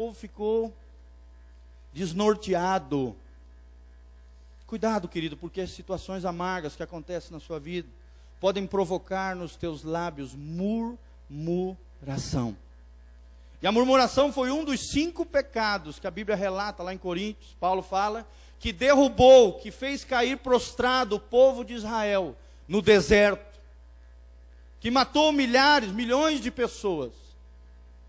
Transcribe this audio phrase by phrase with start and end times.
[0.00, 0.74] povo ficou
[1.92, 3.14] desnorteado.
[4.66, 7.86] Cuidado, querido, porque as situações amargas que acontecem na sua vida
[8.40, 11.76] podem provocar nos teus lábios murmuração.
[13.60, 17.54] E a murmuração foi um dos cinco pecados que a Bíblia relata lá em Coríntios.
[17.60, 18.26] Paulo fala
[18.58, 22.34] que derrubou, que fez cair prostrado o povo de Israel
[22.66, 23.60] no deserto,
[24.80, 27.12] que matou milhares, milhões de pessoas.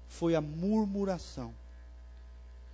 [0.08, 1.60] Foi a murmuração.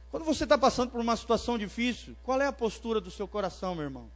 [0.09, 3.75] Quando você está passando por uma situação difícil, qual é a postura do seu coração,
[3.75, 4.09] meu irmão?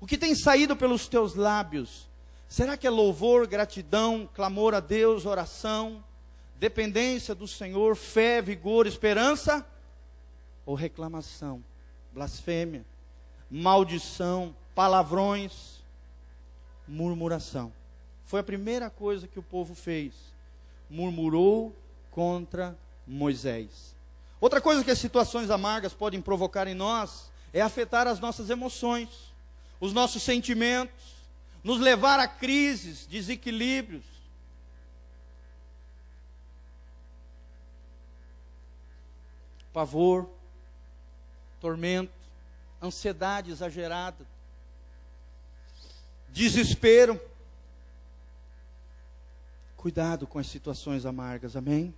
[0.00, 2.08] O que tem saído pelos teus lábios?
[2.48, 6.02] Será que é louvor, gratidão, clamor a Deus, oração?
[6.60, 9.66] dependência do Senhor, fé, vigor, esperança
[10.66, 11.64] ou reclamação,
[12.12, 12.84] blasfêmia,
[13.50, 15.80] maldição, palavrões,
[16.86, 17.72] murmuração.
[18.26, 20.12] Foi a primeira coisa que o povo fez.
[20.90, 21.74] Murmurou
[22.10, 22.76] contra
[23.06, 23.96] Moisés.
[24.40, 29.08] Outra coisa que as situações amargas podem provocar em nós é afetar as nossas emoções,
[29.78, 31.14] os nossos sentimentos,
[31.62, 34.04] nos levar a crises, desequilíbrios,
[39.72, 40.28] pavor,
[41.60, 42.12] tormento,
[42.82, 44.26] ansiedade exagerada,
[46.30, 47.20] desespero.
[49.76, 51.94] Cuidado com as situações amargas, amém?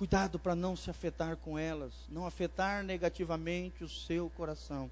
[0.00, 4.90] Cuidado para não se afetar com elas, não afetar negativamente o seu coração.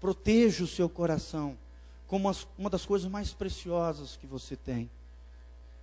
[0.00, 1.58] Proteja o seu coração
[2.06, 4.88] como uma das coisas mais preciosas que você tem.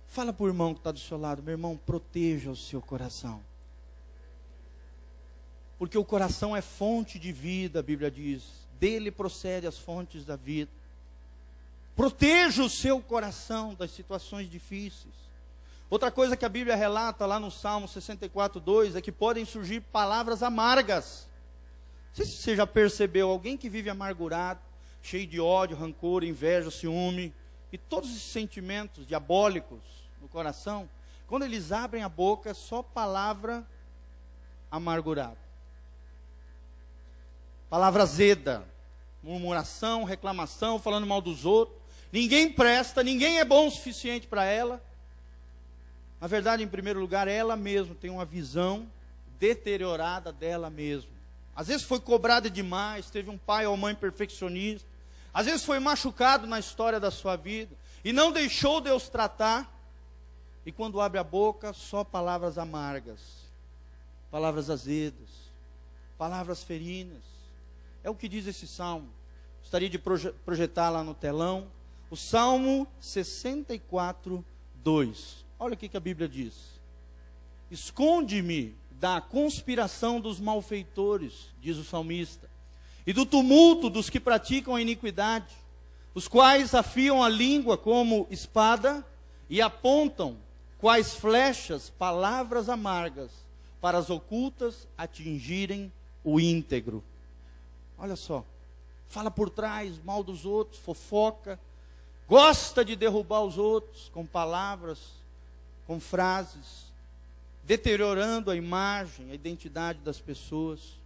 [0.08, 3.42] Fala para o irmão que está do seu lado, meu irmão, proteja o seu coração
[5.82, 8.44] porque o coração é fonte de vida, a Bíblia diz.
[8.78, 10.70] Dele procede as fontes da vida.
[11.96, 15.12] Proteja o seu coração das situações difíceis.
[15.92, 19.82] Outra coisa que a Bíblia relata lá no Salmo 64, 2 é que podem surgir
[19.82, 21.28] palavras amargas.
[22.16, 24.58] Não se você já percebeu, alguém que vive amargurado,
[25.02, 27.30] cheio de ódio, rancor, inveja, ciúme
[27.70, 29.80] e todos esses sentimentos diabólicos
[30.18, 30.88] no coração,
[31.26, 33.62] quando eles abrem a boca, é só palavra
[34.70, 35.36] amargurada.
[37.68, 38.66] Palavra azeda,
[39.22, 41.76] murmuração, reclamação, falando mal dos outros.
[42.10, 44.82] Ninguém presta, ninguém é bom o suficiente para ela.
[46.22, 48.88] Na verdade, em primeiro lugar, ela mesma tem uma visão
[49.40, 51.10] deteriorada dela mesma.
[51.52, 54.88] Às vezes foi cobrada demais, teve um pai ou mãe perfeccionista.
[55.34, 57.74] Às vezes foi machucado na história da sua vida
[58.04, 59.68] e não deixou Deus tratar.
[60.64, 63.18] E quando abre a boca, só palavras amargas,
[64.30, 65.50] palavras azedas,
[66.16, 67.24] palavras ferinas.
[68.04, 69.08] É o que diz esse salmo.
[69.58, 71.66] Gostaria de projetar lá no telão.
[72.08, 74.44] O Salmo 64,
[74.76, 75.41] 2.
[75.62, 76.80] Olha o que, que a Bíblia diz.
[77.70, 82.50] Esconde-me da conspiração dos malfeitores, diz o salmista,
[83.06, 85.54] e do tumulto dos que praticam a iniquidade,
[86.16, 89.06] os quais afiam a língua como espada
[89.48, 90.36] e apontam
[90.78, 93.30] quais flechas, palavras amargas,
[93.80, 95.92] para as ocultas atingirem
[96.24, 97.04] o íntegro.
[97.96, 98.44] Olha só.
[99.06, 101.56] Fala por trás, mal dos outros, fofoca.
[102.26, 105.21] Gosta de derrubar os outros com palavras,
[105.92, 106.90] com frases,
[107.64, 110.98] deteriorando a imagem, a identidade das pessoas.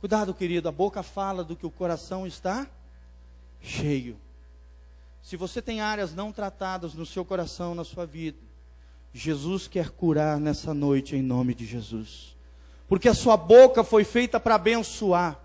[0.00, 2.66] Cuidado, querido, a boca fala do que o coração está
[3.60, 4.18] cheio.
[5.20, 8.38] Se você tem áreas não tratadas no seu coração, na sua vida,
[9.12, 12.34] Jesus quer curar nessa noite em nome de Jesus.
[12.88, 15.38] Porque a sua boca foi feita para abençoar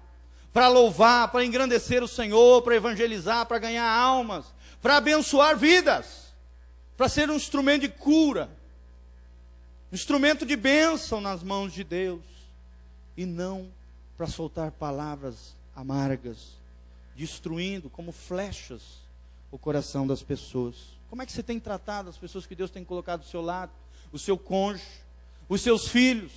[0.54, 6.31] para louvar, para engrandecer o Senhor, para evangelizar, para ganhar almas, para abençoar vidas,
[7.02, 8.48] para ser um instrumento de cura,
[9.92, 12.22] um instrumento de bênção nas mãos de Deus,
[13.18, 13.72] e não
[14.16, 16.50] para soltar palavras amargas,
[17.16, 19.00] destruindo como flechas
[19.50, 20.76] o coração das pessoas.
[21.10, 23.72] Como é que você tem tratado as pessoas que Deus tem colocado do seu lado?
[24.12, 24.86] O seu cônjuge,
[25.50, 26.32] os seus filhos,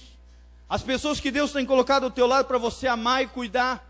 [0.66, 3.86] as pessoas que Deus tem colocado ao teu lado para você amar e cuidar.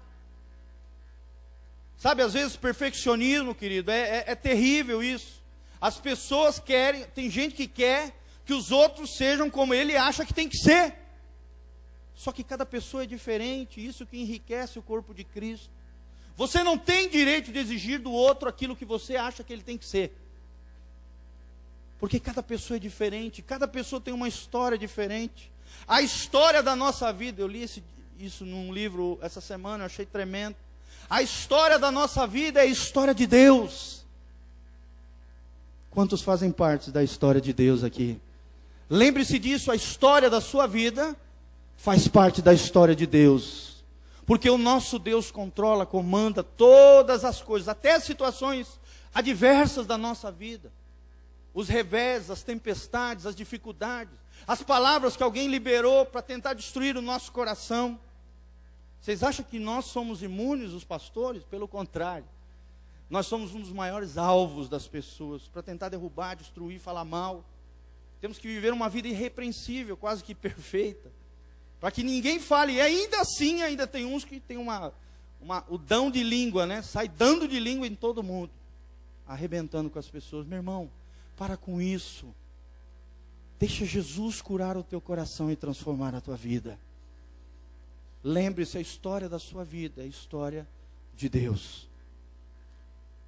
[1.96, 5.43] Sabe, às vezes perfeccionismo, querido, é, é, é terrível isso.
[5.84, 10.32] As pessoas querem, tem gente que quer que os outros sejam como ele acha que
[10.32, 10.94] tem que ser.
[12.14, 15.68] Só que cada pessoa é diferente, isso que enriquece o corpo de Cristo.
[16.38, 19.76] Você não tem direito de exigir do outro aquilo que você acha que ele tem
[19.76, 20.16] que ser.
[22.00, 25.52] Porque cada pessoa é diferente, cada pessoa tem uma história diferente.
[25.86, 27.84] A história da nossa vida, eu li esse,
[28.18, 30.56] isso num livro essa semana, eu achei tremendo.
[31.10, 33.93] A história da nossa vida é a história de Deus.
[35.94, 38.20] Quantos fazem parte da história de Deus aqui?
[38.90, 41.16] Lembre-se disso, a história da sua vida
[41.76, 43.84] faz parte da história de Deus.
[44.26, 48.80] Porque o nosso Deus controla, comanda todas as coisas, até as situações
[49.14, 50.72] adversas da nossa vida.
[51.54, 54.14] Os revés, as tempestades, as dificuldades,
[54.48, 58.00] as palavras que alguém liberou para tentar destruir o nosso coração.
[59.00, 61.44] Vocês acham que nós somos imunes, os pastores?
[61.44, 62.26] Pelo contrário.
[63.14, 67.44] Nós somos um dos maiores alvos das pessoas para tentar derrubar, destruir, falar mal.
[68.20, 71.12] Temos que viver uma vida irrepreensível, quase que perfeita,
[71.78, 72.72] para que ninguém fale.
[72.72, 74.92] E ainda assim, ainda tem uns que tem uma,
[75.40, 76.82] uma, o dão de língua, né?
[76.82, 78.50] Sai dando de língua em todo mundo,
[79.28, 80.44] arrebentando com as pessoas.
[80.44, 80.90] Meu irmão,
[81.36, 82.34] para com isso.
[83.60, 86.80] Deixa Jesus curar o teu coração e transformar a tua vida.
[88.24, 90.66] Lembre-se, a história da sua vida é a história
[91.14, 91.93] de Deus.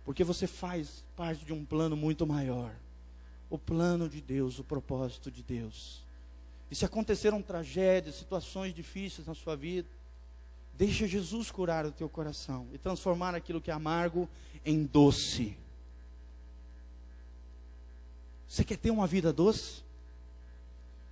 [0.06, 2.72] Porque você faz parte de um plano muito maior.
[3.50, 6.04] O plano de Deus, o propósito de Deus.
[6.70, 9.88] E se aconteceram tragédias, situações difíceis na sua vida,
[10.74, 14.28] deixa Jesus curar o teu coração e transformar aquilo que é amargo
[14.64, 15.58] em doce.
[18.46, 19.82] Você quer ter uma vida doce?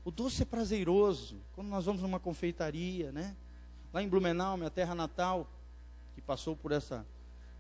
[0.04, 1.36] O doce é prazeroso.
[1.56, 3.34] Quando nós vamos numa confeitaria, né?
[3.92, 5.48] Lá em Blumenau, minha terra natal,
[6.14, 7.04] que passou por essa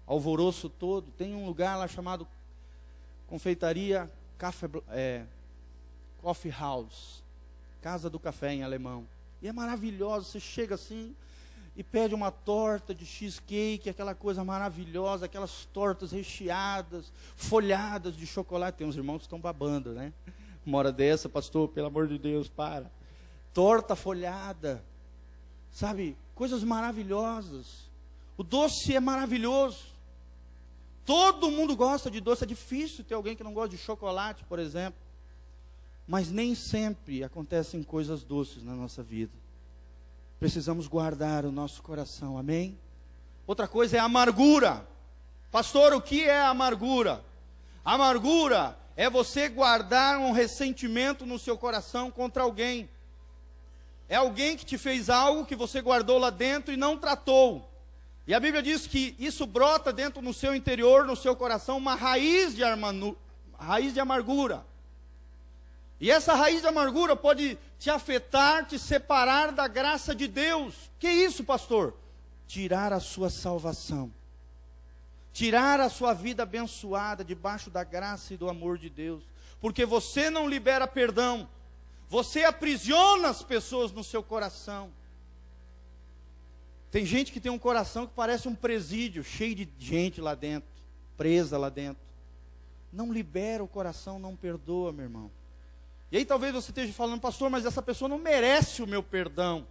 [0.06, 2.26] alvoroço todo, tem um lugar lá chamado
[3.26, 5.24] Confeitaria Café, é,
[6.20, 7.22] Coffee House,
[7.80, 9.06] Casa do Café em alemão.
[9.42, 11.14] E é maravilhoso, você chega assim
[11.76, 18.78] e pede uma torta de cheesecake, aquela coisa maravilhosa, aquelas tortas recheadas, folhadas de chocolate.
[18.78, 20.12] Tem uns irmãos que estão babando, né?
[20.64, 22.90] Uma hora dessa, pastor, pelo amor de Deus, para.
[23.52, 24.82] Torta folhada,
[25.70, 26.16] sabe?
[26.34, 27.90] Coisas maravilhosas.
[28.36, 29.93] O doce é maravilhoso.
[31.04, 32.44] Todo mundo gosta de doce.
[32.44, 34.98] É difícil ter alguém que não gosta de chocolate, por exemplo.
[36.06, 39.32] Mas nem sempre acontecem coisas doces na nossa vida.
[40.38, 42.78] Precisamos guardar o nosso coração, amém?
[43.46, 44.86] Outra coisa é amargura.
[45.50, 47.24] Pastor, o que é amargura?
[47.84, 52.88] Amargura é você guardar um ressentimento no seu coração contra alguém.
[54.08, 57.68] É alguém que te fez algo que você guardou lá dentro e não tratou.
[58.26, 61.94] E a Bíblia diz que isso brota dentro no seu interior, no seu coração, uma
[61.94, 63.16] raiz de, armanu,
[63.58, 64.64] raiz de amargura.
[66.00, 70.90] E essa raiz de amargura pode te afetar, te separar da graça de Deus.
[70.98, 71.94] Que isso, pastor?
[72.46, 74.12] Tirar a sua salvação.
[75.32, 79.22] Tirar a sua vida abençoada debaixo da graça e do amor de Deus.
[79.60, 81.48] Porque você não libera perdão.
[82.08, 84.90] Você aprisiona as pessoas no seu coração.
[86.94, 90.68] Tem gente que tem um coração que parece um presídio, cheio de gente lá dentro,
[91.16, 92.00] presa lá dentro.
[92.92, 95.28] Não libera o coração, não perdoa, meu irmão.
[96.12, 99.66] E aí talvez você esteja falando, pastor, mas essa pessoa não merece o meu perdão.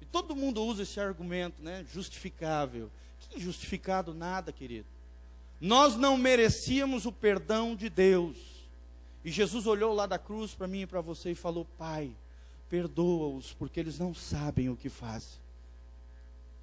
[0.00, 1.86] E todo mundo usa esse argumento, né?
[1.92, 2.90] Justificável.
[3.20, 4.88] Que justificado nada, querido.
[5.60, 8.36] Nós não merecíamos o perdão de Deus.
[9.24, 12.10] E Jesus olhou lá da cruz para mim e para você e falou: Pai,
[12.68, 15.45] perdoa-os, porque eles não sabem o que fazem.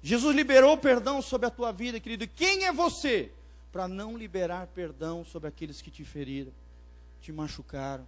[0.04, 2.28] Jesus liberou perdão sobre a tua vida, querido.
[2.28, 3.32] Quem é você
[3.72, 6.52] para não liberar perdão sobre aqueles que te feriram,
[7.22, 8.06] te machucaram?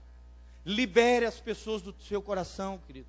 [0.62, 3.06] Libere as pessoas do seu coração, querido.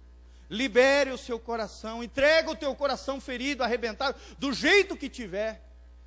[0.50, 5.62] Libere o seu coração, entrega o teu coração ferido, arrebentado, do jeito que tiver.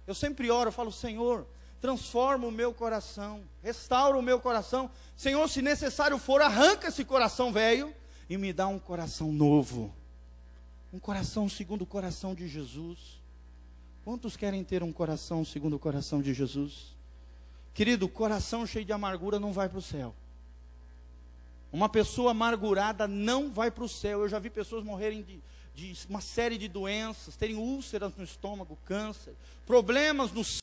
[0.07, 1.47] Eu sempre oro, eu falo, Senhor,
[1.83, 4.91] transforma o meu coração, restaura o meu coração.
[5.15, 7.95] Senhor, se necessário for, arranca esse coração velho
[8.27, 9.95] e me dá um coração novo.
[10.93, 13.21] Um coração segundo o coração de Jesus.
[14.05, 16.97] Quantos querem ter um coração segundo o coração de Jesus?
[17.73, 20.15] Querido, coração cheio de amargura não vai para o céu.
[21.73, 24.23] Uma pessoa amargurada não vai para o céu.
[24.23, 25.41] Eu já vi pessoas morrerem de,
[25.75, 30.45] de uma série de doenças, terem úlceras no estômago, câncer, problemas no